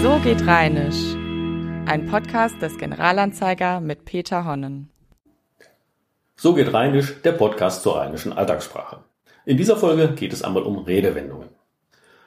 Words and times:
So 0.00 0.20
geht 0.22 0.46
Rheinisch. 0.46 1.16
Ein 1.86 2.06
Podcast 2.08 2.62
des 2.62 2.78
Generalanzeiger 2.78 3.80
mit 3.80 4.04
Peter 4.04 4.44
Honnen. 4.44 4.90
So 6.36 6.54
geht 6.54 6.72
Rheinisch, 6.72 7.20
der 7.22 7.32
Podcast 7.32 7.82
zur 7.82 7.96
rheinischen 7.96 8.32
Alltagssprache. 8.32 9.00
In 9.44 9.56
dieser 9.56 9.76
Folge 9.76 10.14
geht 10.14 10.32
es 10.32 10.42
einmal 10.42 10.62
um 10.62 10.78
Redewendungen. 10.78 11.48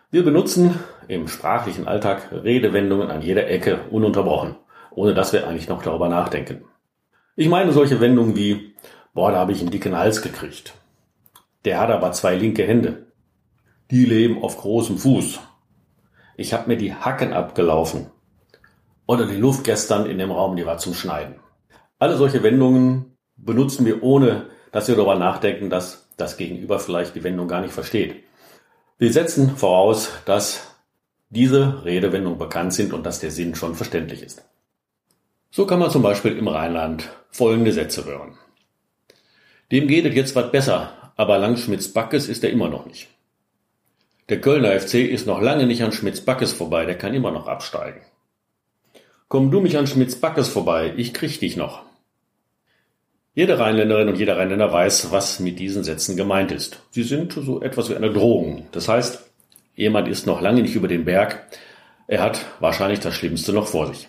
Wir 0.10 0.26
benutzen 0.26 0.78
im 1.08 1.30
sprachlichen 1.30 1.88
Alltag 1.88 2.30
Redewendungen 2.34 3.10
an 3.10 3.22
jeder 3.22 3.48
Ecke 3.48 3.80
ununterbrochen, 3.90 4.58
ohne 4.90 5.14
dass 5.14 5.32
wir 5.32 5.48
eigentlich 5.48 5.70
noch 5.70 5.82
darüber 5.82 6.10
nachdenken. 6.10 6.66
Ich 7.38 7.48
meine 7.48 7.72
solche 7.72 8.02
Wendungen 8.02 8.36
wie, 8.36 8.76
boah, 9.14 9.32
da 9.32 9.38
habe 9.38 9.54
ich 9.54 9.62
einen 9.62 9.72
dicken 9.72 9.98
Hals 9.98 10.22
gekriegt. 10.22 10.74
Der 11.64 11.80
hat 11.80 11.90
aber 11.90 12.12
zwei 12.12 12.36
linke 12.36 12.68
Hände. 12.68 13.08
Die 13.92 14.04
leben 14.04 14.44
auf 14.44 14.58
großem 14.58 14.98
Fuß. 14.98 15.40
Ich 16.42 16.54
habe 16.54 16.68
mir 16.68 16.78
die 16.78 16.96
Hacken 16.96 17.34
abgelaufen. 17.34 18.08
Oder 19.06 19.28
die 19.28 19.36
Luft 19.36 19.64
gestern 19.64 20.08
in 20.08 20.18
dem 20.18 20.32
Raum, 20.32 20.56
die 20.56 20.66
war 20.66 20.80
zum 20.80 20.96
Schneiden. 20.96 21.36
Alle 22.00 22.18
solche 22.18 22.42
Wendungen 22.42 23.16
benutzen 23.36 23.86
wir 23.86 24.02
ohne, 24.02 24.48
dass 24.72 24.88
wir 24.88 24.96
darüber 24.96 25.16
nachdenken, 25.16 25.70
dass 25.70 26.08
das 26.18 26.38
Gegenüber 26.38 26.80
vielleicht 26.80 27.14
die 27.14 27.24
Wendung 27.24 27.48
gar 27.48 27.62
nicht 27.62 27.74
versteht. 27.74 28.24
Wir 28.98 29.14
setzen 29.14 29.56
voraus, 29.56 30.10
dass 30.26 30.76
diese 31.30 31.86
Redewendungen 31.86 32.40
bekannt 32.40 32.74
sind 32.74 32.92
und 32.92 33.06
dass 33.06 33.20
der 33.20 33.30
Sinn 33.30 33.54
schon 33.54 33.76
verständlich 33.76 34.24
ist. 34.24 34.44
So 35.52 35.68
kann 35.68 35.80
man 35.80 35.92
zum 35.92 36.02
Beispiel 36.02 36.36
im 36.36 36.48
Rheinland 36.48 37.08
folgende 37.30 37.72
Sätze 37.72 38.04
hören. 38.06 38.36
Dem 39.72 39.88
geht 39.88 40.06
es 40.06 40.16
jetzt 40.16 40.36
was 40.36 40.52
besser, 40.52 41.14
aber 41.18 41.38
lang 41.38 41.56
Schmitz-Backes 41.56 42.28
ist 42.28 42.44
er 42.44 42.50
immer 42.50 42.68
noch 42.68 42.88
nicht. 42.88 43.11
Der 44.32 44.40
Kölner 44.40 44.80
FC 44.80 44.94
ist 44.94 45.28
noch 45.28 45.42
lange 45.42 45.66
nicht 45.68 45.84
an 45.84 45.92
Schmitz-Backes 45.92 46.54
vorbei, 46.54 46.86
der 46.86 46.98
kann 46.98 47.14
immer 47.14 47.32
noch 47.32 47.50
absteigen. 47.50 48.00
Komm 49.28 49.52
du 49.52 49.60
mich 49.60 49.78
an 49.78 49.88
Schmitz-Backes 49.88 50.48
vorbei, 50.48 50.94
ich 50.96 51.14
krieg 51.14 51.38
dich 51.42 51.58
noch. 51.58 51.84
Jede 53.34 53.60
Rheinländerin 53.60 54.08
und 54.08 54.18
jeder 54.18 54.38
Rheinländer 54.38 54.72
weiß, 54.72 55.12
was 55.12 55.42
mit 55.42 55.60
diesen 55.60 55.84
Sätzen 55.84 56.16
gemeint 56.16 56.54
ist. 56.54 56.82
Sie 56.92 57.04
sind 57.04 57.34
so 57.34 57.62
etwas 57.62 57.90
wie 57.90 57.96
eine 57.98 58.10
Drohung. 58.10 58.68
Das 58.72 58.88
heißt, 58.88 59.30
jemand 59.76 60.08
ist 60.08 60.26
noch 60.26 60.40
lange 60.40 60.62
nicht 60.62 60.76
über 60.76 60.88
den 60.88 61.04
Berg, 61.04 61.46
er 62.08 62.22
hat 62.22 62.46
wahrscheinlich 62.62 63.02
das 63.02 63.14
Schlimmste 63.14 63.52
noch 63.52 63.68
vor 63.68 63.88
sich. 63.88 64.08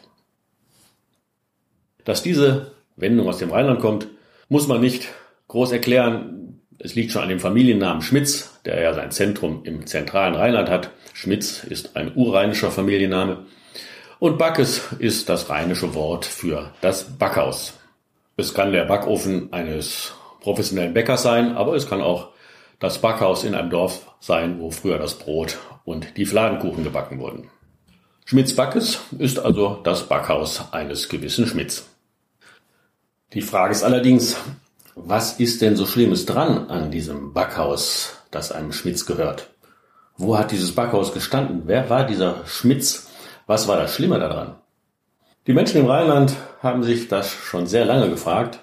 Dass 2.05 2.23
diese 2.23 2.77
Wendung 2.95 3.29
aus 3.29 3.39
dem 3.39 3.51
Rheinland 3.51 3.81
kommt, 3.81 4.07
muss 4.49 4.69
man 4.69 4.81
nicht 4.81 5.09
groß 5.49 5.73
erklären. 5.73 6.52
Es 6.85 6.97
liegt 6.97 7.13
schon 7.13 7.23
an 7.23 7.29
dem 7.29 7.39
Familiennamen 7.39 8.03
Schmitz, 8.03 8.59
der 8.65 8.81
ja 8.81 8.93
sein 8.93 9.13
Zentrum 9.13 9.61
im 9.63 9.87
zentralen 9.87 10.35
Rheinland 10.35 10.69
hat. 10.69 10.91
Schmitz 11.15 11.63
ist 11.63 11.95
ein 11.95 12.11
urrheinischer 12.17 12.73
Familienname. 12.73 13.47
Und 14.19 14.37
Backes 14.37 14.89
ist 14.99 15.29
das 15.29 15.49
rheinische 15.49 15.95
Wort 15.95 16.25
für 16.25 16.73
das 16.81 17.05
Backhaus. 17.05 17.75
Es 18.37 18.53
kann 18.53 18.73
der 18.73 18.85
Backofen 18.85 19.53
eines 19.53 20.13
professionellen 20.41 20.93
Bäckers 20.93 21.23
sein, 21.23 21.57
aber 21.57 21.77
es 21.77 21.89
kann 21.89 22.01
auch 22.01 22.31
das 22.81 23.01
Backhaus 23.01 23.45
in 23.45 23.55
einem 23.55 23.71
Dorf 23.71 24.13
sein, 24.19 24.59
wo 24.59 24.73
früher 24.73 24.99
das 24.99 25.17
Brot 25.17 25.59
und 25.85 26.17
die 26.17 26.27
Fladenkuchen 26.27 26.83
gebacken 26.83 27.21
wurden. 27.21 27.49
Schmitz 28.25 28.57
Backes 28.57 29.01
ist 29.21 29.39
also 29.39 29.81
das 29.85 30.09
Backhaus 30.09 30.73
eines 30.73 31.09
gewissen 31.09 31.47
Schmitz. 31.47 31.89
Die 33.35 33.43
Frage 33.43 33.71
ist 33.71 33.85
allerdings, 33.85 34.37
was 34.95 35.41
ist 35.41 35.63
denn 35.63 35.77
so 35.77 35.87
Schlimmes 35.87 36.27
dran 36.27 36.69
an 36.69 36.91
diesem 36.91 37.33
Backhaus, 37.33 38.19
das 38.31 38.53
einem 38.53 38.73
Schmitz 38.73 39.07
gehört? 39.07 39.51
Wo 40.17 40.37
hat 40.37 40.51
dieses 40.51 40.75
Backhaus 40.75 41.15
gestanden? 41.15 41.63
Wer 41.67 41.89
war 41.89 42.07
dieser 42.07 42.47
Schmitz? 42.47 43.09
Was 43.47 43.69
war 43.69 43.77
das 43.77 43.95
Schlimme 43.95 44.19
daran? 44.19 44.57
Die 45.47 45.55
Menschen 45.55 45.81
im 45.81 45.87
Rheinland 45.87 46.37
haben 46.63 46.83
sich 46.83 47.09
das 47.09 47.31
schon 47.31 47.67
sehr 47.67 47.85
lange 47.85 48.11
gefragt 48.11 48.61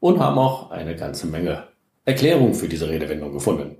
und 0.00 0.18
haben 0.18 0.38
auch 0.38 0.70
eine 0.70 0.96
ganze 0.96 1.26
Menge 1.26 1.64
Erklärungen 2.04 2.54
für 2.54 2.68
diese 2.68 2.88
Redewendung 2.88 3.32
gefunden. 3.32 3.76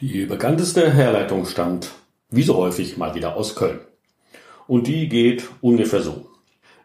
Die 0.00 0.26
bekannteste 0.26 0.92
Herleitung 0.92 1.46
stammt, 1.46 1.90
wie 2.30 2.42
so 2.42 2.56
häufig, 2.56 2.96
mal 2.96 3.14
wieder 3.14 3.36
aus 3.36 3.56
Köln. 3.56 3.80
Und 4.66 4.86
die 4.86 5.08
geht 5.08 5.48
ungefähr 5.60 6.02
so. 6.02 6.29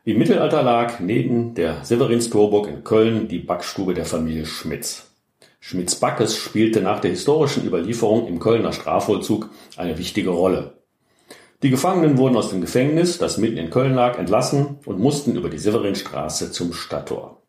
Im 0.08 0.20
Mittelalter 0.20 0.62
lag 0.62 1.00
neben 1.00 1.56
der 1.56 1.84
Severinstorburg 1.84 2.68
in 2.68 2.84
Köln 2.84 3.28
die 3.28 3.40
Backstube 3.40 3.96
der 3.96 4.06
Familie 4.06 4.46
Schmitz. 4.46 5.10
Schmitz-Backes 5.60 6.38
spielte 6.38 6.82
nach 6.82 7.00
der 7.00 7.10
historischen 7.10 7.66
Überlieferung 7.66 8.28
im 8.28 8.38
Kölner 8.38 8.72
Strafvollzug 8.72 9.50
eine 9.78 9.98
wichtige 9.98 10.30
Rolle. 10.30 10.76
Die 11.64 11.72
Gefangenen 11.72 12.20
wurden 12.20 12.38
aus 12.38 12.52
dem 12.52 12.62
Gefängnis, 12.62 13.18
das 13.18 13.40
mitten 13.40 13.58
in 13.58 13.72
Köln 13.72 13.96
lag, 13.96 14.20
entlassen 14.20 14.78
und 14.86 15.00
mussten 15.00 15.36
über 15.36 15.50
die 15.50 15.58
Severinstraße 15.58 16.52
zum 16.52 16.72
Stadttor. 16.72 17.42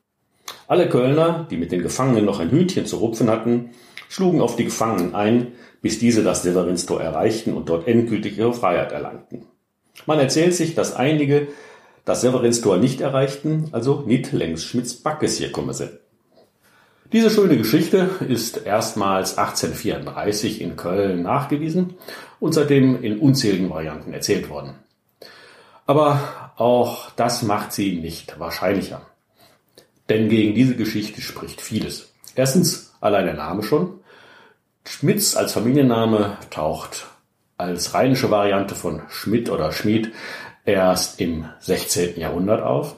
Alle 0.66 0.88
Kölner, 0.88 1.46
die 1.50 1.58
mit 1.58 1.72
den 1.72 1.82
Gefangenen 1.82 2.24
noch 2.24 2.40
ein 2.40 2.50
Hütchen 2.50 2.86
zu 2.86 2.96
rupfen 2.96 3.28
hatten, 3.28 3.72
schlugen 4.08 4.40
auf 4.40 4.56
die 4.56 4.64
Gefangenen 4.64 5.14
ein, 5.14 5.52
bis 5.82 5.98
diese 5.98 6.24
das 6.24 6.42
Severinstor 6.42 7.02
erreichten 7.02 7.52
und 7.52 7.68
dort 7.68 7.86
endgültig 7.86 8.38
ihre 8.38 8.54
Freiheit 8.54 8.92
erlangten. 8.92 9.44
Man 10.06 10.18
erzählt 10.18 10.54
sich, 10.54 10.74
dass 10.74 10.96
einige 10.96 11.48
das 12.06 12.22
Severinstor 12.22 12.78
nicht 12.78 13.02
erreichten, 13.02 13.68
also 13.72 14.02
nicht 14.06 14.32
längs 14.32 14.64
Schmitz 14.64 14.94
Backes 14.94 15.36
hier 15.36 15.52
kommen 15.52 15.74
sind. 15.74 15.90
Diese 17.12 17.30
schöne 17.30 17.56
Geschichte 17.56 18.08
ist 18.26 18.64
erstmals 18.64 19.36
1834 19.36 20.60
in 20.60 20.76
Köln 20.76 21.22
nachgewiesen 21.22 21.94
und 22.40 22.52
seitdem 22.52 23.02
in 23.02 23.18
unzähligen 23.18 23.68
Varianten 23.70 24.12
erzählt 24.12 24.48
worden. 24.48 24.74
Aber 25.86 26.52
auch 26.56 27.10
das 27.12 27.42
macht 27.42 27.72
sie 27.72 27.96
nicht 27.96 28.38
wahrscheinlicher. 28.40 29.02
Denn 30.08 30.28
gegen 30.28 30.54
diese 30.54 30.76
Geschichte 30.76 31.20
spricht 31.20 31.60
vieles. 31.60 32.12
Erstens 32.34 32.94
allein 33.00 33.26
der 33.26 33.34
Name 33.34 33.62
schon. 33.62 34.00
Schmitz 34.84 35.36
als 35.36 35.52
Familienname 35.52 36.38
taucht 36.50 37.06
als 37.56 37.94
rheinische 37.94 38.30
Variante 38.30 38.74
von 38.74 39.02
Schmidt 39.08 39.48
oder 39.50 39.72
Schmied 39.72 40.12
erst 40.66 41.20
im 41.20 41.46
16. 41.60 42.18
Jahrhundert 42.18 42.62
auf. 42.62 42.96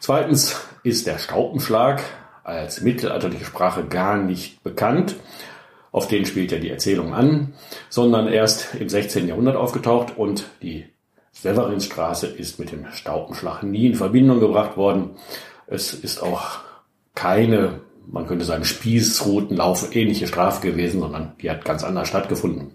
Zweitens 0.00 0.60
ist 0.82 1.06
der 1.06 1.18
Staupenschlag 1.18 2.02
als 2.42 2.82
mittelalterliche 2.82 3.46
Sprache 3.46 3.84
gar 3.84 4.18
nicht 4.18 4.62
bekannt. 4.62 5.16
Auf 5.92 6.08
den 6.08 6.26
spielt 6.26 6.52
ja 6.52 6.58
die 6.58 6.70
Erzählung 6.70 7.14
an, 7.14 7.54
sondern 7.88 8.28
erst 8.28 8.74
im 8.74 8.88
16. 8.88 9.28
Jahrhundert 9.28 9.56
aufgetaucht 9.56 10.18
und 10.18 10.44
die 10.60 10.84
Severinsstraße 11.32 12.26
ist 12.26 12.58
mit 12.58 12.72
dem 12.72 12.86
Staupenschlag 12.92 13.62
nie 13.62 13.86
in 13.86 13.94
Verbindung 13.94 14.40
gebracht 14.40 14.76
worden. 14.76 15.10
Es 15.66 15.94
ist 15.94 16.22
auch 16.22 16.58
keine, 17.14 17.80
man 18.06 18.26
könnte 18.26 18.44
sagen, 18.44 18.64
Spießrutenlauf 18.64 19.94
ähnliche 19.94 20.26
Strafe 20.26 20.66
gewesen, 20.66 21.00
sondern 21.00 21.32
die 21.40 21.50
hat 21.50 21.64
ganz 21.64 21.82
anders 21.82 22.08
stattgefunden. 22.08 22.72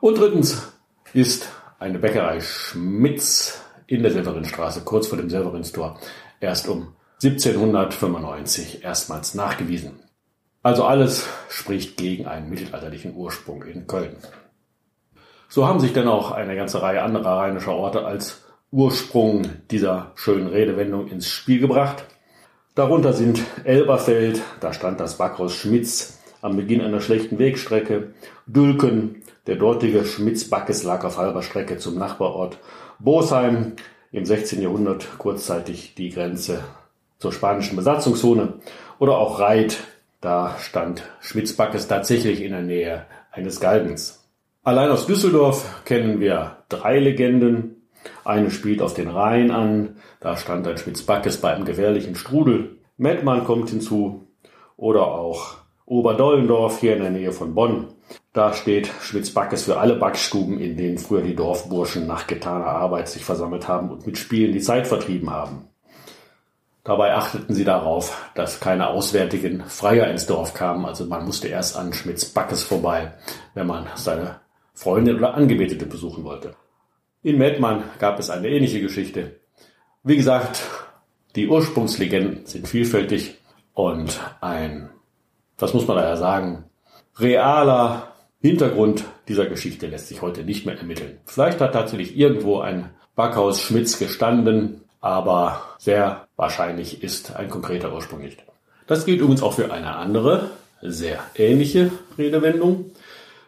Und 0.00 0.18
drittens 0.18 0.72
ist 1.12 1.48
eine 1.78 1.98
Bäckerei 1.98 2.40
Schmitz 2.40 3.62
in 3.86 4.02
der 4.02 4.12
Severinstraße, 4.12 4.82
kurz 4.82 5.06
vor 5.06 5.18
dem 5.18 5.30
Severinstor, 5.30 5.98
erst 6.40 6.68
um 6.68 6.94
1795 7.22 8.84
erstmals 8.84 9.34
nachgewiesen. 9.34 10.00
Also 10.62 10.84
alles 10.84 11.26
spricht 11.48 11.96
gegen 11.96 12.26
einen 12.26 12.50
mittelalterlichen 12.50 13.14
Ursprung 13.14 13.62
in 13.62 13.86
Köln. 13.86 14.16
So 15.48 15.66
haben 15.66 15.80
sich 15.80 15.92
dann 15.92 16.08
auch 16.08 16.32
eine 16.32 16.56
ganze 16.56 16.82
Reihe 16.82 17.02
anderer 17.02 17.38
rheinischer 17.38 17.72
Orte 17.72 18.04
als 18.04 18.44
Ursprung 18.72 19.42
dieser 19.70 20.12
schönen 20.16 20.48
Redewendung 20.48 21.06
ins 21.08 21.28
Spiel 21.28 21.60
gebracht. 21.60 22.04
Darunter 22.74 23.12
sind 23.12 23.42
Elberfeld, 23.64 24.42
da 24.60 24.72
stand 24.72 24.98
das 24.98 25.16
Backhaus 25.16 25.54
Schmitz 25.54 26.18
am 26.42 26.56
Beginn 26.56 26.80
einer 26.80 27.00
schlechten 27.00 27.38
Wegstrecke, 27.38 28.12
Dülken, 28.46 29.22
der 29.46 29.56
dortige 29.56 30.04
Schmitz-Backes 30.04 30.82
lag 30.82 31.04
auf 31.04 31.18
halber 31.18 31.42
Strecke 31.42 31.78
zum 31.78 31.96
Nachbarort 31.98 32.58
Bosheim, 32.98 33.72
im 34.12 34.24
16. 34.24 34.62
Jahrhundert 34.62 35.18
kurzzeitig 35.18 35.94
die 35.94 36.10
Grenze 36.10 36.64
zur 37.18 37.32
spanischen 37.32 37.76
Besatzungszone, 37.76 38.54
oder 38.98 39.18
auch 39.18 39.40
Reit, 39.40 39.78
da 40.20 40.56
stand 40.58 41.02
Schmitz-Backes 41.20 41.88
tatsächlich 41.88 42.42
in 42.42 42.52
der 42.52 42.62
Nähe 42.62 43.06
eines 43.30 43.60
Galgens. 43.60 44.24
Allein 44.62 44.90
aus 44.90 45.06
Düsseldorf 45.06 45.84
kennen 45.84 46.18
wir 46.18 46.58
drei 46.68 46.98
Legenden. 46.98 47.88
Eine 48.24 48.50
spielt 48.50 48.82
auf 48.82 48.94
den 48.94 49.08
Rhein 49.08 49.50
an, 49.50 49.96
da 50.20 50.36
stand 50.36 50.66
ein 50.66 50.78
Schmitz-Backes 50.78 51.40
bei 51.40 51.52
einem 51.52 51.64
gefährlichen 51.64 52.14
Strudel. 52.14 52.78
Mettmann 52.96 53.44
kommt 53.44 53.70
hinzu, 53.70 54.26
oder 54.76 55.06
auch 55.06 55.56
Oberdollendorf 55.86 56.80
hier 56.80 56.96
in 56.96 57.02
der 57.02 57.10
Nähe 57.10 57.32
von 57.32 57.54
Bonn. 57.54 57.88
Da 58.32 58.52
steht 58.52 58.90
Schmitz-Backes 59.00 59.64
für 59.64 59.78
alle 59.78 59.94
Backstuben, 59.94 60.58
in 60.58 60.76
denen 60.76 60.98
früher 60.98 61.22
die 61.22 61.36
Dorfburschen 61.36 62.06
nach 62.06 62.26
getaner 62.26 62.66
Arbeit 62.66 63.08
sich 63.08 63.24
versammelt 63.24 63.68
haben 63.68 63.90
und 63.90 64.06
mit 64.06 64.18
Spielen 64.18 64.52
die 64.52 64.60
Zeit 64.60 64.88
vertrieben 64.88 65.30
haben. 65.30 65.68
Dabei 66.82 67.14
achteten 67.14 67.54
sie 67.54 67.64
darauf, 67.64 68.30
dass 68.34 68.60
keine 68.60 68.88
auswärtigen 68.88 69.64
Freier 69.64 70.08
ins 70.08 70.26
Dorf 70.26 70.54
kamen, 70.54 70.84
also 70.84 71.06
man 71.06 71.24
musste 71.24 71.48
erst 71.48 71.76
an 71.76 71.92
Schmitz-Backes 71.92 72.62
vorbei, 72.62 73.14
wenn 73.54 73.66
man 73.66 73.86
seine 73.94 74.40
Freundin 74.74 75.16
oder 75.16 75.34
Angebetete 75.34 75.86
besuchen 75.86 76.24
wollte. 76.24 76.54
In 77.22 77.38
Mettmann 77.38 77.84
gab 77.98 78.18
es 78.18 78.30
eine 78.30 78.48
ähnliche 78.48 78.80
Geschichte. 78.80 79.40
Wie 80.04 80.16
gesagt, 80.16 80.62
die 81.34 81.48
Ursprungslegenden 81.48 82.46
sind 82.46 82.68
vielfältig 82.68 83.38
und 83.74 84.20
ein, 84.40 84.90
was 85.58 85.74
muss 85.74 85.86
man 85.86 85.96
daher 85.96 86.16
sagen, 86.16 86.64
realer 87.18 88.12
Hintergrund 88.40 89.04
dieser 89.28 89.46
Geschichte 89.46 89.86
lässt 89.86 90.08
sich 90.08 90.22
heute 90.22 90.44
nicht 90.44 90.66
mehr 90.66 90.78
ermitteln. 90.78 91.18
Vielleicht 91.24 91.60
hat 91.60 91.72
tatsächlich 91.72 92.16
irgendwo 92.16 92.60
ein 92.60 92.90
Backhaus 93.14 93.60
Schmitz 93.60 93.98
gestanden, 93.98 94.82
aber 95.00 95.62
sehr 95.78 96.26
wahrscheinlich 96.36 97.02
ist 97.02 97.34
ein 97.34 97.48
konkreter 97.48 97.92
Ursprung 97.92 98.20
nicht. 98.20 98.44
Das 98.86 99.04
gilt 99.04 99.20
übrigens 99.20 99.42
auch 99.42 99.54
für 99.54 99.72
eine 99.72 99.96
andere, 99.96 100.50
sehr 100.82 101.18
ähnliche 101.34 101.90
Redewendung. 102.18 102.92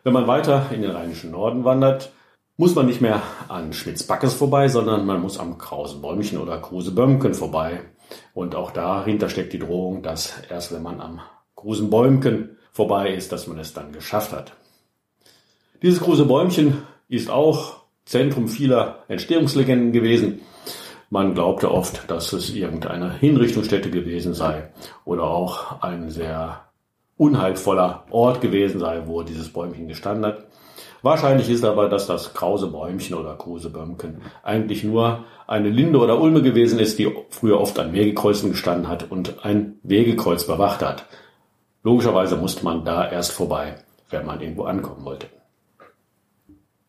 Wenn 0.03 0.13
man 0.15 0.27
weiter 0.27 0.67
in 0.73 0.83
den 0.83 0.91
rheinischen 0.91 1.31
Norden 1.31 1.65
wandert, 1.65 2.11
muss 2.57 2.75
man 2.75 2.87
nicht 2.87 3.01
mehr 3.01 3.23
an 3.47 3.73
Schmitz-Backes 3.73 4.35
vorbei, 4.35 4.69
sondern 4.69 5.07
man 5.07 5.21
muss 5.21 5.39
am 5.39 5.59
Krause-Bäumchen 5.59 6.39
oder 6.39 6.59
Kruse-Bömken 6.59 7.35
vorbei. 7.35 7.83
Und 8.35 8.57
auch 8.57 8.73
dahinter 8.73 9.29
steckt 9.29 9.53
die 9.53 9.61
Drohung, 9.61 10.03
dass 10.03 10.33
erst 10.49 10.73
wenn 10.73 10.83
man 10.83 11.01
am 11.01 11.21
Kruse-Bäumken 11.59 12.57
vorbei 12.71 13.13
ist, 13.13 13.33
dass 13.33 13.49
man 13.49 13.59
es 13.59 13.75
dann 13.75 13.91
geschafft 13.91 14.33
hat. 14.33 14.53
Dieses 15.83 16.01
Kruse-Bäumchen 16.01 16.85
ist 17.09 17.31
auch 17.31 17.79
Zentrum 18.05 18.47
vieler 18.47 19.01
Entstehungslegenden 19.09 19.93
gewesen. 19.93 20.41
Man 21.11 21.35
glaubte 21.35 21.73
oft, 21.73 22.09
dass 22.09 22.33
es 22.33 22.55
irgendeine 22.55 23.13
Hinrichtungsstätte 23.13 23.91
gewesen 23.91 24.35
sei 24.35 24.71
oder 25.05 25.25
auch 25.25 25.83
ein 25.83 26.11
sehr 26.11 26.61
unheilvoller 27.17 28.05
Ort 28.11 28.41
gewesen 28.41 28.79
sei, 28.79 29.03
wo 29.07 29.25
dieses 29.25 29.53
Bäumchen 29.53 29.89
gestanden 29.89 30.27
hat. 30.27 30.47
Wahrscheinlich 31.03 31.51
ist 31.51 31.65
aber, 31.65 31.89
dass 31.89 32.07
das 32.07 32.35
Krause 32.35 32.69
Bäumchen 32.69 33.17
oder 33.17 33.35
Kruse 33.35 33.71
Bömken 33.71 34.23
eigentlich 34.45 34.85
nur 34.85 35.25
eine 35.49 35.71
Linde 35.71 35.99
oder 35.99 36.21
Ulme 36.21 36.41
gewesen 36.41 36.79
ist, 36.79 37.01
die 37.01 37.13
früher 37.31 37.61
oft 37.61 37.81
an 37.81 37.93
Wegekreuzen 37.93 38.53
gestanden 38.53 38.87
hat 38.87 39.11
und 39.11 39.45
ein 39.45 39.81
Wegekreuz 39.83 40.47
bewacht 40.47 40.83
hat. 40.83 41.07
Logischerweise 41.83 42.37
musste 42.37 42.65
man 42.65 42.85
da 42.85 43.11
erst 43.11 43.33
vorbei, 43.33 43.77
wenn 44.11 44.27
man 44.27 44.41
irgendwo 44.41 44.65
ankommen 44.65 45.05
wollte. 45.05 45.29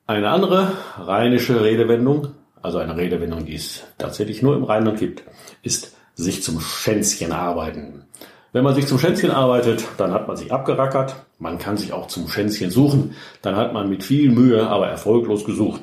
Eine 0.08 0.30
andere 0.30 0.72
rheinische 0.98 1.64
Redewendung, 1.64 2.30
also 2.62 2.80
eine 2.80 2.98
Redewendung, 2.98 3.46
die 3.46 3.56
es 3.56 3.84
tatsächlich 3.98 4.42
nur 4.42 4.56
im 4.56 4.64
Rheinland 4.64 5.00
gibt, 5.00 5.24
ist 5.62 5.96
sich 6.16 6.44
zum 6.44 6.60
Schänzchen 6.60 7.32
arbeiten. 7.32 8.06
Wenn 8.52 8.64
man 8.64 8.74
sich 8.74 8.88
zum 8.88 8.98
Schänzchen 8.98 9.30
arbeitet, 9.30 9.86
dann 9.98 10.12
hat 10.12 10.28
man 10.28 10.36
sich 10.36 10.52
abgerackert. 10.52 11.16
Man 11.38 11.60
kann 11.60 11.78
sich 11.78 11.94
auch 11.94 12.08
zum 12.08 12.28
Schänzchen 12.28 12.72
suchen. 12.72 13.16
Dann 13.44 13.56
hat 13.56 13.74
man 13.74 13.90
mit 13.90 14.04
viel 14.04 14.32
Mühe, 14.32 14.68
aber 14.68 14.88
erfolglos 14.88 15.46
gesucht. 15.46 15.82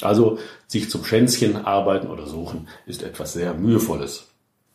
Also 0.00 0.38
sich 0.66 0.90
zum 0.90 1.04
Schänzchen 1.04 1.66
arbeiten 1.66 2.06
oder 2.06 2.26
suchen 2.26 2.68
ist 2.86 3.02
etwas 3.02 3.34
sehr 3.34 3.52
mühevolles. 3.52 4.28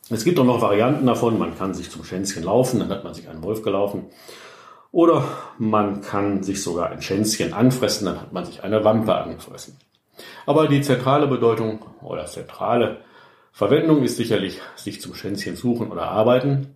Es 0.09 0.25
gibt 0.25 0.39
auch 0.39 0.45
noch 0.45 0.61
Varianten 0.61 1.05
davon. 1.05 1.39
Man 1.39 1.57
kann 1.57 1.73
sich 1.73 1.89
zum 1.89 2.03
Schänzchen 2.03 2.43
laufen, 2.43 2.79
dann 2.79 2.89
hat 2.89 3.03
man 3.03 3.13
sich 3.13 3.29
einen 3.29 3.43
Wolf 3.43 3.61
gelaufen. 3.61 4.05
Oder 4.91 5.25
man 5.57 6.01
kann 6.01 6.43
sich 6.43 6.61
sogar 6.61 6.91
ein 6.91 7.01
Schänzchen 7.01 7.53
anfressen, 7.53 8.05
dann 8.05 8.21
hat 8.21 8.31
man 8.31 8.45
sich 8.45 8.63
eine 8.63 8.83
Wampe 8.83 9.15
angefressen. 9.15 9.77
Aber 10.45 10.67
die 10.67 10.81
zentrale 10.81 11.27
Bedeutung 11.27 11.79
oder 12.01 12.25
zentrale 12.27 12.99
Verwendung 13.51 14.03
ist 14.03 14.17
sicherlich 14.17 14.59
sich 14.75 15.01
zum 15.01 15.15
Schänzchen 15.15 15.55
suchen 15.55 15.91
oder 15.91 16.03
arbeiten. 16.03 16.75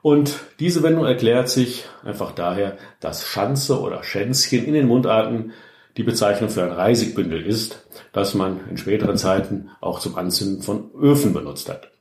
Und 0.00 0.40
diese 0.60 0.82
Wendung 0.82 1.04
erklärt 1.04 1.48
sich 1.48 1.84
einfach 2.04 2.32
daher, 2.32 2.78
dass 3.00 3.26
Schanze 3.26 3.80
oder 3.80 4.02
Schänzchen 4.02 4.64
in 4.64 4.74
den 4.74 4.88
Mundarten 4.88 5.52
die 5.96 6.02
Bezeichnung 6.02 6.48
für 6.48 6.62
ein 6.62 6.72
Reisigbündel 6.72 7.44
ist, 7.44 7.86
das 8.12 8.34
man 8.34 8.60
in 8.70 8.78
späteren 8.78 9.16
Zeiten 9.16 9.70
auch 9.80 10.00
zum 10.00 10.16
Anzünden 10.16 10.62
von 10.62 10.90
Öfen 10.94 11.34
benutzt 11.34 11.68
hat. 11.68 11.92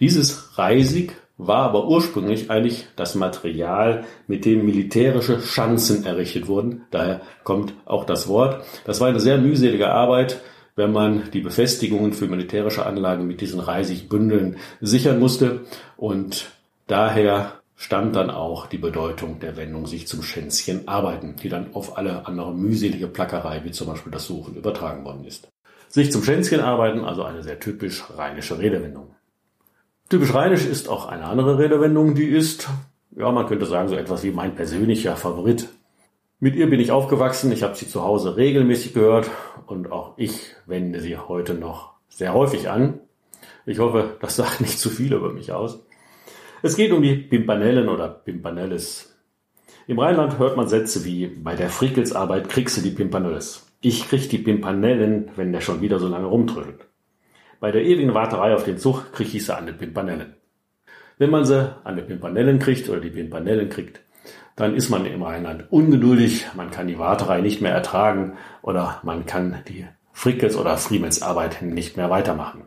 Dieses 0.00 0.58
Reisig 0.58 1.14
war 1.38 1.62
aber 1.62 1.86
ursprünglich 1.86 2.50
eigentlich 2.50 2.86
das 2.96 3.14
Material, 3.14 4.04
mit 4.26 4.44
dem 4.44 4.64
militärische 4.64 5.40
Schanzen 5.40 6.04
errichtet 6.04 6.48
wurden. 6.48 6.82
Daher 6.90 7.20
kommt 7.44 7.74
auch 7.86 8.04
das 8.04 8.28
Wort. 8.28 8.64
Das 8.84 9.00
war 9.00 9.08
eine 9.08 9.20
sehr 9.20 9.38
mühselige 9.38 9.90
Arbeit, 9.90 10.40
wenn 10.76 10.92
man 10.92 11.30
die 11.32 11.40
Befestigungen 11.40 12.12
für 12.12 12.26
militärische 12.26 12.84
Anlagen 12.84 13.26
mit 13.26 13.40
diesen 13.40 13.60
Reisigbündeln 13.60 14.56
sichern 14.80 15.18
musste. 15.18 15.60
Und 15.96 16.50
Daher 16.90 17.60
stammt 17.76 18.16
dann 18.16 18.30
auch 18.30 18.66
die 18.66 18.76
Bedeutung 18.76 19.38
der 19.38 19.56
Wendung 19.56 19.86
sich 19.86 20.08
zum 20.08 20.24
Schänzchen 20.24 20.88
arbeiten, 20.88 21.36
die 21.40 21.48
dann 21.48 21.72
auf 21.72 21.96
alle 21.96 22.26
andere 22.26 22.52
mühselige 22.52 23.06
Plackerei, 23.06 23.62
wie 23.62 23.70
zum 23.70 23.86
Beispiel 23.86 24.10
das 24.10 24.26
Suchen, 24.26 24.56
übertragen 24.56 25.04
worden 25.04 25.24
ist. 25.24 25.48
Sich 25.86 26.10
zum 26.10 26.24
Schänzchen 26.24 26.58
arbeiten, 26.58 27.04
also 27.04 27.22
eine 27.22 27.44
sehr 27.44 27.60
typisch 27.60 28.02
rheinische 28.16 28.58
Redewendung. 28.58 29.14
Typisch 30.10 30.34
rheinisch 30.34 30.66
ist 30.66 30.88
auch 30.88 31.06
eine 31.06 31.26
andere 31.26 31.60
Redewendung, 31.60 32.16
die 32.16 32.26
ist, 32.26 32.68
ja, 33.16 33.30
man 33.30 33.46
könnte 33.46 33.64
sagen, 33.64 33.86
so 33.86 33.94
etwas 33.94 34.24
wie 34.24 34.32
mein 34.32 34.56
persönlicher 34.56 35.14
Favorit. 35.14 35.68
Mit 36.40 36.56
ihr 36.56 36.68
bin 36.68 36.80
ich 36.80 36.90
aufgewachsen, 36.90 37.52
ich 37.52 37.62
habe 37.62 37.76
sie 37.76 37.86
zu 37.86 38.02
Hause 38.02 38.36
regelmäßig 38.36 38.92
gehört 38.92 39.30
und 39.68 39.92
auch 39.92 40.14
ich 40.16 40.56
wende 40.66 41.00
sie 41.00 41.16
heute 41.16 41.54
noch 41.54 41.92
sehr 42.08 42.34
häufig 42.34 42.68
an. 42.68 42.98
Ich 43.66 43.78
hoffe, 43.78 44.16
das 44.20 44.34
sagt 44.34 44.60
nicht 44.60 44.80
zu 44.80 44.90
viel 44.90 45.12
über 45.12 45.32
mich 45.32 45.52
aus. 45.52 45.78
Es 46.60 46.74
geht 46.74 46.90
um 46.90 47.02
die 47.02 47.14
Pimpanellen 47.14 47.88
oder 47.88 48.08
Pimpanelles. 48.08 49.16
Im 49.86 50.00
Rheinland 50.00 50.40
hört 50.40 50.56
man 50.56 50.66
Sätze 50.66 51.04
wie, 51.04 51.28
bei 51.28 51.54
der 51.54 51.70
Frickelsarbeit 51.70 52.48
kriegst 52.48 52.76
du 52.76 52.80
die 52.80 52.90
Pimpanelles. 52.90 53.70
Ich 53.80 54.08
krieg 54.08 54.28
die 54.28 54.38
Pimpanellen, 54.38 55.30
wenn 55.36 55.52
der 55.52 55.60
schon 55.60 55.80
wieder 55.82 56.00
so 56.00 56.08
lange 56.08 56.26
rumtrödelt. 56.26 56.89
Bei 57.60 57.70
der 57.70 57.84
ewigen 57.84 58.14
Warterei 58.14 58.54
auf 58.54 58.64
den 58.64 58.78
Zug 58.78 59.12
krieg 59.12 59.34
ich 59.34 59.44
sie 59.44 59.54
an 59.54 59.66
den 59.66 59.76
Pimpanellen. 59.76 60.34
Wenn 61.18 61.28
man 61.28 61.44
sie 61.44 61.76
an 61.84 61.96
den 61.96 62.06
Pimpanellen 62.06 62.58
kriegt 62.58 62.88
oder 62.88 63.00
die 63.00 63.10
Pimpanellen 63.10 63.68
kriegt, 63.68 64.00
dann 64.56 64.74
ist 64.74 64.88
man 64.88 65.04
im 65.04 65.22
Rheinland 65.22 65.70
ungeduldig, 65.70 66.46
man 66.56 66.70
kann 66.70 66.88
die 66.88 66.98
Warterei 66.98 67.42
nicht 67.42 67.60
mehr 67.60 67.72
ertragen 67.72 68.38
oder 68.62 69.00
man 69.02 69.26
kann 69.26 69.58
die 69.68 69.86
Frickels- 70.12 70.56
oder 70.56 70.78
Friemelsarbeit 70.78 71.60
nicht 71.60 71.98
mehr 71.98 72.08
weitermachen. 72.08 72.64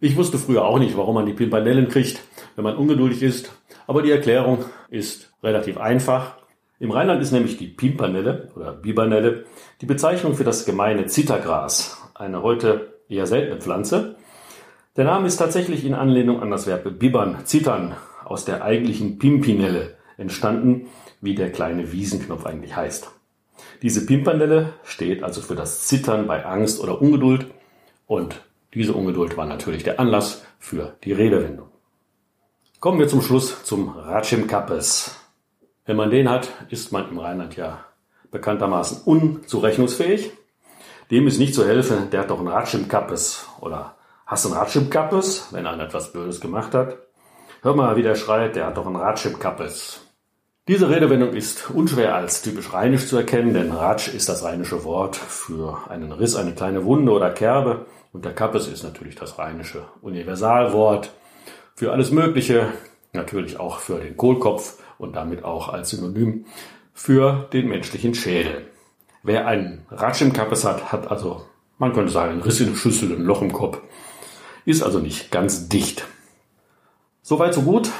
Ich 0.00 0.16
wusste 0.16 0.38
früher 0.38 0.64
auch 0.64 0.80
nicht, 0.80 0.96
warum 0.96 1.14
man 1.14 1.26
die 1.26 1.32
Pimpanellen 1.32 1.88
kriegt, 1.88 2.20
wenn 2.56 2.64
man 2.64 2.76
ungeduldig 2.76 3.22
ist. 3.22 3.52
Aber 3.86 4.02
die 4.02 4.10
Erklärung 4.10 4.64
ist 4.90 5.32
relativ 5.44 5.78
einfach. 5.78 6.34
Im 6.80 6.90
Rheinland 6.90 7.22
ist 7.22 7.30
nämlich 7.30 7.56
die 7.58 7.68
Pimpanelle 7.68 8.50
oder 8.56 8.72
Bibernelle 8.72 9.44
die 9.80 9.86
Bezeichnung 9.86 10.34
für 10.34 10.42
das 10.42 10.64
gemeine 10.64 11.06
Zittergras, 11.06 12.02
eine 12.14 12.42
heute 12.42 12.94
eher 13.08 13.26
seltene 13.26 13.60
Pflanze. 13.60 14.16
Der 14.94 15.06
Name 15.06 15.26
ist 15.26 15.38
tatsächlich 15.38 15.86
in 15.86 15.94
Anlehnung 15.94 16.42
an 16.42 16.50
das 16.50 16.66
Verb 16.66 16.98
bibbern, 16.98 17.46
zittern, 17.46 17.96
aus 18.26 18.44
der 18.44 18.62
eigentlichen 18.62 19.18
Pimpinelle 19.18 19.96
entstanden, 20.18 20.88
wie 21.22 21.34
der 21.34 21.50
kleine 21.50 21.92
Wiesenknopf 21.92 22.44
eigentlich 22.44 22.76
heißt. 22.76 23.10
Diese 23.80 24.04
Pimpanelle 24.04 24.74
steht 24.84 25.22
also 25.22 25.40
für 25.40 25.54
das 25.54 25.86
Zittern 25.86 26.26
bei 26.26 26.44
Angst 26.44 26.78
oder 26.78 27.00
Ungeduld 27.00 27.46
und 28.06 28.42
diese 28.74 28.92
Ungeduld 28.92 29.38
war 29.38 29.46
natürlich 29.46 29.82
der 29.82 29.98
Anlass 29.98 30.44
für 30.58 30.94
die 31.04 31.12
Redewendung. 31.12 31.68
Kommen 32.78 32.98
wir 32.98 33.08
zum 33.08 33.22
Schluss 33.22 33.64
zum 33.64 33.88
Ratschim 33.88 34.46
Kappes. 34.46 35.16
Wenn 35.86 35.96
man 35.96 36.10
den 36.10 36.28
hat, 36.28 36.50
ist 36.68 36.92
man 36.92 37.08
im 37.08 37.18
Rheinland 37.18 37.56
ja 37.56 37.82
bekanntermaßen 38.30 39.04
unzurechnungsfähig. 39.06 40.32
Dem 41.10 41.26
ist 41.26 41.38
nicht 41.38 41.54
zu 41.54 41.66
helfen, 41.66 42.10
der 42.10 42.20
hat 42.20 42.30
doch 42.30 42.40
ein 42.40 42.48
Ratschim 42.48 42.88
Kappes 42.88 43.48
oder 43.60 43.96
hast 44.32 44.46
du 44.46 44.48
ein 44.48 44.54
Ratschim 44.54 44.88
Kappes, 44.88 45.48
wenn 45.50 45.66
einer 45.66 45.84
etwas 45.84 46.10
Blödes 46.10 46.40
gemacht 46.40 46.72
hat. 46.72 46.96
Hör 47.60 47.76
mal, 47.76 47.96
wie 47.96 48.02
der 48.02 48.14
schreit, 48.14 48.56
der 48.56 48.64
hat 48.64 48.78
doch 48.78 48.86
ein 48.86 48.96
Ratschim 48.96 49.38
Kappes. 49.38 50.00
Diese 50.66 50.88
Redewendung 50.88 51.34
ist 51.34 51.68
unschwer 51.68 52.14
als 52.14 52.40
typisch 52.40 52.72
rheinisch 52.72 53.08
zu 53.08 53.18
erkennen, 53.18 53.52
denn 53.52 53.70
Ratsch 53.72 54.08
ist 54.08 54.30
das 54.30 54.42
rheinische 54.42 54.84
Wort 54.84 55.16
für 55.16 55.80
einen 55.90 56.12
Riss, 56.12 56.34
eine 56.34 56.54
kleine 56.54 56.86
Wunde 56.86 57.12
oder 57.12 57.28
Kerbe. 57.28 57.84
Und 58.14 58.24
der 58.24 58.32
Kappes 58.32 58.68
ist 58.68 58.82
natürlich 58.84 59.16
das 59.16 59.38
rheinische 59.38 59.84
Universalwort 60.00 61.12
für 61.74 61.92
alles 61.92 62.10
Mögliche, 62.10 62.68
natürlich 63.12 63.60
auch 63.60 63.80
für 63.80 64.00
den 64.00 64.16
Kohlkopf 64.16 64.78
und 64.96 65.14
damit 65.14 65.44
auch 65.44 65.68
als 65.68 65.90
Synonym 65.90 66.46
für 66.94 67.50
den 67.52 67.68
menschlichen 67.68 68.14
Schädel. 68.14 68.66
Wer 69.22 69.46
einen 69.46 69.84
Ratsch 69.90 70.22
im 70.22 70.32
Kappes 70.32 70.64
hat, 70.64 70.90
hat 70.90 71.10
also, 71.10 71.44
man 71.76 71.92
könnte 71.92 72.12
sagen, 72.12 72.32
ein 72.32 72.40
Riss 72.40 72.60
in 72.60 72.70
der 72.70 72.76
Schüssel, 72.76 73.12
ein 73.12 73.24
Loch 73.24 73.42
im 73.42 73.52
Kopf, 73.52 73.78
ist 74.64 74.82
also 74.82 74.98
nicht 74.98 75.30
ganz 75.30 75.68
dicht. 75.68 76.06
Soweit 77.22 77.54
so 77.54 77.62
gut. 77.62 77.90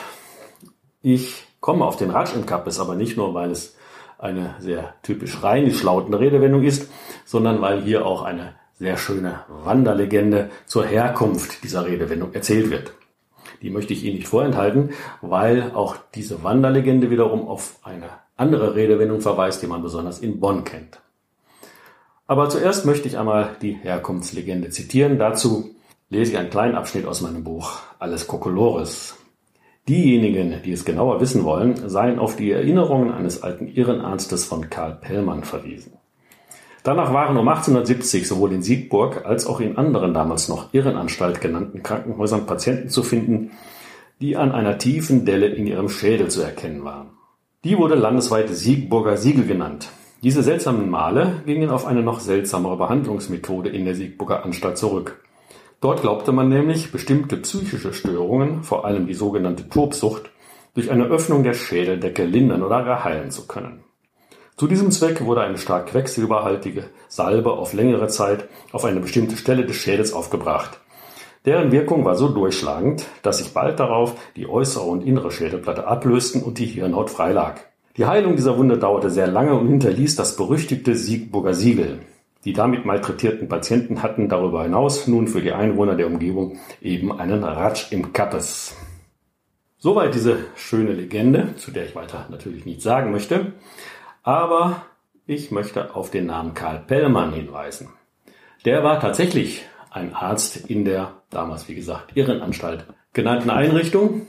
Ich 1.01 1.45
komme 1.61 1.85
auf 1.85 1.97
den 1.97 2.11
Ratsch 2.11 2.35
im 2.35 2.47
Kappes, 2.47 2.79
aber 2.79 2.95
nicht 2.95 3.17
nur, 3.17 3.35
weil 3.35 3.51
es 3.51 3.77
eine 4.19 4.55
sehr 4.61 4.95
typisch 5.03 5.43
rheinisch 5.43 5.83
lautende 5.83 6.21
Redewendung 6.21 6.63
ist, 6.63 6.91
sondern 7.25 7.61
weil 7.61 7.83
hier 7.83 8.07
auch 8.07 8.23
eine 8.23 8.55
sehr 8.75 8.97
schöne 8.97 9.41
Wanderlegende 9.49 10.51
zur 10.67 10.85
Herkunft 10.85 11.65
dieser 11.65 11.87
Redewendung 11.87 12.33
erzählt 12.33 12.71
wird. 12.71 12.93
Die 13.63 13.71
möchte 13.71 13.93
ich 13.93 14.05
Ihnen 14.05 14.17
nicht 14.17 14.29
vorenthalten, 14.29 14.91
weil 15.21 15.73
auch 15.75 15.97
diese 16.15 16.43
Wanderlegende 16.43 17.11
wiederum 17.11 17.47
auf 17.47 17.77
eine 17.83 18.09
andere 18.37 18.75
Redewendung 18.75 19.21
verweist, 19.21 19.63
die 19.63 19.69
man 19.69 19.83
besonders 19.83 20.19
in 20.19 20.41
Bonn 20.41 20.65
kennt. 20.65 21.01
Aber 22.27 22.49
zuerst 22.49 22.87
möchte 22.87 23.09
ich 23.09 23.19
einmal 23.19 23.57
die 23.61 23.73
Herkunftslegende 23.73 24.71
zitieren. 24.71 25.19
Dazu 25.19 25.72
lese 26.13 26.33
ich 26.33 26.39
einen 26.39 26.51
kleinen 26.51 26.75
Abschnitt 26.75 27.07
aus 27.07 27.23
meinem 27.23 27.43
Buch 27.43 27.79
Alles 27.99 28.27
Kokolores. 28.27 29.17
Diejenigen, 29.89 30.61
die 30.63 30.73
es 30.73 30.85
genauer 30.85 31.23
wissen 31.23 31.43
wollen, 31.43 31.89
seien 31.89 32.19
auf 32.19 32.37
die 32.37 32.51
Erinnerungen 32.51 33.11
eines 33.11 33.43
alten 33.43 33.67
Irrenarztes 33.67 34.45
von 34.45 34.69
Karl 34.69 34.99
Pellmann 35.01 35.43
verwiesen. 35.43 35.95
Danach 36.83 37.15
waren 37.15 37.39
um 37.39 37.49
1870 37.49 38.29
sowohl 38.29 38.53
in 38.53 38.63
Siegburg 38.63 39.25
als 39.25 39.47
auch 39.47 39.59
in 39.61 39.79
anderen 39.79 40.13
damals 40.13 40.51
noch 40.51 40.75
Irrenanstalt 40.75 41.41
genannten 41.41 41.83
Krankenhäusern 41.83 42.45
Patienten 42.45 42.91
zu 42.91 43.03
finden, 43.03 43.53
die 44.21 44.37
an 44.37 44.53
einer 44.53 44.77
tiefen 44.77 45.25
Delle 45.25 45.47
in 45.47 45.67
ihrem 45.67 45.89
Schädel 45.89 46.29
zu 46.29 46.43
erkennen 46.43 46.85
waren. 46.85 47.09
Die 47.65 47.79
wurde 47.79 47.95
landesweit 47.95 48.51
Siegburger 48.51 49.17
Siegel 49.17 49.47
genannt. 49.47 49.89
Diese 50.23 50.43
seltsamen 50.43 50.91
Male 50.91 51.43
gingen 51.47 51.71
auf 51.71 51.87
eine 51.87 52.03
noch 52.03 52.21
seltsamere 52.21 52.77
Behandlungsmethode 52.77 53.71
in 53.71 53.87
der 53.87 53.95
Siegburger 53.95 54.45
Anstalt 54.45 54.77
zurück. 54.77 55.23
Dort 55.83 56.03
glaubte 56.03 56.31
man 56.31 56.49
nämlich, 56.49 56.93
bestimmte 56.93 57.37
psychische 57.39 57.93
Störungen, 57.93 58.63
vor 58.63 58.85
allem 58.85 59.09
die 59.09 59.15
sogenannte 59.15 59.69
Tobsucht, 59.69 60.31
durch 60.75 60.93
eine 60.93 61.07
Öffnung 61.07 61.43
der 61.43 61.55
Schädeldecke 61.55 62.25
lindern 62.25 62.63
oder 62.63 63.03
heilen 63.03 63.33
zu 63.33 63.49
können. 63.49 63.83
Zu 64.57 64.69
diesem 64.69 64.93
Zweck 64.93 65.25
wurde 65.25 65.41
eine 65.41 65.59
stark 65.59 65.89
quecksilberhaltige 65.89 66.85
Salbe 67.09 67.55
auf 67.55 67.73
längere 67.73 68.07
Zeit 68.07 68.49
auf 68.71 68.85
eine 68.85 69.01
bestimmte 69.01 69.37
Stelle 69.37 69.67
des 69.67 69.75
Schädels 69.75 70.13
aufgebracht. 70.13 70.79
Deren 71.47 71.73
Wirkung 71.73 72.05
war 72.05 72.15
so 72.15 72.29
durchschlagend, 72.29 73.05
dass 73.23 73.39
sich 73.39 73.53
bald 73.53 73.81
darauf 73.81 74.15
die 74.37 74.49
äußere 74.49 74.85
und 74.85 75.03
innere 75.03 75.33
Schädelplatte 75.33 75.89
ablösten 75.89 76.45
und 76.45 76.61
die 76.61 76.67
Hirnhaut 76.67 77.11
freilag. 77.11 77.57
Die 77.97 78.07
Heilung 78.07 78.37
dieser 78.37 78.57
Wunde 78.57 78.79
dauerte 78.79 79.11
sehr 79.11 79.27
lange 79.27 79.59
und 79.59 79.67
hinterließ 79.67 80.15
das 80.15 80.37
berüchtigte 80.37 80.95
Siegburger 80.95 81.55
Siegel. 81.55 81.99
Die 82.45 82.53
damit 82.53 82.85
malträtierten 82.85 83.49
Patienten 83.49 84.03
hatten 84.03 84.29
darüber 84.29 84.65
hinaus 84.65 85.07
nun 85.07 85.29
für 85.29 85.41
die 85.41 85.53
Einwohner 85.53 85.95
der 85.95 86.09
Umgebung 86.09 86.59
eben 86.81 87.19
einen 87.19 87.45
Ratsch 87.45 87.93
im 87.93 88.13
Kappes. 88.13 88.77
Soweit 89.79 90.15
diese 90.15 90.47
schöne 90.57 90.93
Legende, 90.93 91.55
zu 91.57 91.71
der 91.71 91.87
ich 91.87 91.95
weiter 91.95 92.27
natürlich 92.31 92.67
nichts 92.67 92.83
sagen 92.83 93.13
möchte. 93.13 93.53
Aber 94.23 94.87
ich 95.27 95.51
möchte 95.51 95.95
auf 95.95 96.11
den 96.11 96.27
Namen 96.27 96.55
Karl 96.55 96.85
Pellmann 96.87 97.33
hinweisen. 97.33 97.91
Der 98.65 98.83
war 98.83 99.01
tatsächlich 99.01 99.65
ein 99.91 100.15
Arzt 100.15 100.69
in 100.69 100.85
der 100.85 101.23
damals, 101.31 101.69
wie 101.69 101.75
gesagt, 101.75 102.17
Irrenanstalt 102.17 102.87
genannten 103.13 103.51
Einrichtung. 103.51 104.27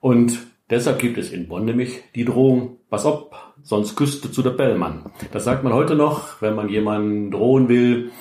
Und 0.00 0.38
deshalb 0.70 0.98
gibt 0.98 1.18
es 1.18 1.30
in 1.30 1.48
Bonn 1.48 1.64
nämlich 1.64 2.02
die 2.14 2.24
Drohung, 2.24 2.78
was 2.94 3.06
ob, 3.06 3.34
sonst 3.62 3.96
küsste 3.96 4.30
zu 4.30 4.40
der 4.42 4.50
Bellmann. 4.50 5.10
Das 5.32 5.42
sagt 5.42 5.64
man 5.64 5.72
heute 5.72 5.96
noch, 5.96 6.40
wenn 6.40 6.54
man 6.54 6.68
jemanden 6.68 7.32
drohen 7.32 7.68
will, 7.68 8.12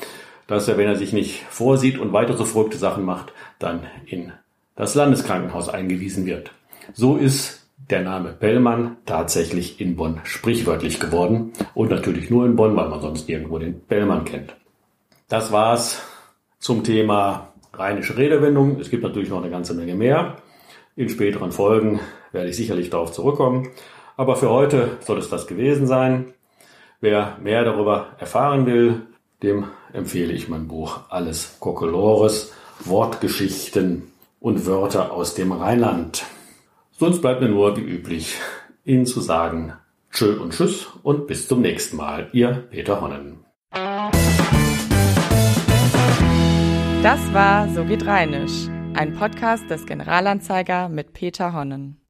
dass 0.48 0.68
er, 0.68 0.77
wenn 0.77 0.88
er 0.88 0.96
sich 0.96 1.13
nicht 1.13 1.44
vorsieht 1.44 2.00
und 2.00 2.12
weiter 2.12 2.36
so 2.36 2.44
verrückte 2.44 2.77
Sachen 2.77 3.06
macht, 3.06 3.34
dann 3.60 3.82
in 4.08 4.32
das 4.75 4.96
Landeskrankenhaus 4.96 5.70
eingewiesen 5.70 6.25
wird. 6.25 6.51
So 6.94 7.18
ist 7.18 7.68
der 7.92 8.01
Name 8.01 8.34
Bellmann 8.34 8.98
tatsächlich 9.06 9.80
in 9.80 9.96
Bonn 9.96 10.22
sprichwörtlich 10.24 11.00
geworden 11.00 11.53
und 11.75 11.92
natürlich 11.92 12.32
nur 12.32 12.48
in 12.48 12.56
Bonn, 12.56 12.75
weil 12.75 12.89
man 12.89 13.01
sonst 13.01 13.30
irgendwo 13.30 13.60
den 13.60 13.80
Bellmann 13.82 14.25
kennt. 14.25 14.56
Das 15.30 15.51
war's 15.51 16.01
zum 16.58 16.84
Thema 16.84 17.53
rheinische 17.74 18.18
Redewendung. 18.18 18.80
Es 18.80 18.89
gibt 18.89 19.03
natürlich 19.03 19.30
noch 19.30 19.42
eine 19.42 19.51
ganze 19.51 19.75
Menge 19.75 19.94
mehr. 19.94 20.38
In 20.96 21.10
späteren 21.10 21.51
Folgen 21.51 22.00
werde 22.32 22.50
ich 22.50 22.56
sicherlich 22.56 22.89
darauf 22.89 23.12
zurückkommen. 23.12 23.70
Aber 24.15 24.36
für 24.36 24.50
heute 24.50 24.98
soll 25.01 25.17
es 25.20 25.29
das 25.29 25.48
gewesen 25.48 25.88
sein. 25.88 26.34
Wer 27.01 27.38
mehr 27.41 27.63
darüber 27.63 28.08
erfahren 28.20 28.65
will, 28.65 29.01
dem 29.41 29.65
empfehle 29.91 30.34
ich 30.34 30.48
mein 30.48 30.67
Buch 30.67 31.01
Alles 31.10 31.58
Kokolores, 31.60 32.53
Wortgeschichten 32.86 34.12
und 34.39 34.65
Wörter 34.65 35.12
aus 35.12 35.36
dem 35.36 35.51
Rheinland. 35.51 36.25
Sonst 36.91 37.22
bleibt 37.22 37.41
mir 37.41 37.50
nur 37.50 37.75
wie 37.75 37.82
üblich, 37.82 38.39
Ihnen 38.86 39.05
zu 39.05 39.22
sagen 39.22 39.74
Tschö 40.12 40.39
und 40.39 40.53
Tschüss 40.53 40.88
und 41.01 41.25
bis 41.25 41.48
zum 41.48 41.62
nächsten 41.62 41.98
Mal. 41.98 42.29
Ihr 42.34 42.67
Peter 42.70 43.01
Honnen. 43.01 43.43
Das 47.01 47.20
war 47.34 47.67
So 47.70 47.84
geht 47.84 48.05
Rheinisch, 48.05 48.67
ein 48.93 49.13
Podcast 49.15 49.70
des 49.70 49.86
Generalanzeiger 49.86 50.88
mit 50.88 51.13
Peter 51.13 51.53
Honnen. 51.53 51.98